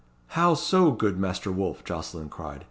[0.29, 2.59] "How so, good Master Wolfe?" Jocelyn cried.